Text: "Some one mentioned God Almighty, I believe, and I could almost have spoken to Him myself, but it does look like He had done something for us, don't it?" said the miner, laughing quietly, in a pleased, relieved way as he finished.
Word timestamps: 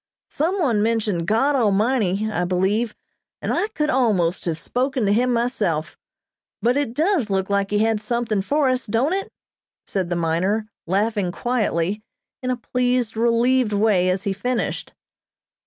"Some 0.31 0.59
one 0.59 0.81
mentioned 0.81 1.27
God 1.27 1.55
Almighty, 1.55 2.27
I 2.27 2.43
believe, 2.43 2.95
and 3.39 3.53
I 3.53 3.67
could 3.67 3.91
almost 3.91 4.45
have 4.45 4.57
spoken 4.57 5.05
to 5.05 5.13
Him 5.13 5.31
myself, 5.31 5.95
but 6.59 6.75
it 6.75 6.95
does 6.95 7.29
look 7.29 7.51
like 7.51 7.69
He 7.69 7.77
had 7.77 7.97
done 7.97 7.97
something 7.99 8.41
for 8.41 8.67
us, 8.67 8.87
don't 8.87 9.13
it?" 9.13 9.31
said 9.85 10.09
the 10.09 10.15
miner, 10.15 10.67
laughing 10.87 11.31
quietly, 11.31 12.01
in 12.41 12.49
a 12.49 12.57
pleased, 12.57 13.15
relieved 13.15 13.73
way 13.73 14.09
as 14.09 14.23
he 14.23 14.33
finished. 14.33 14.95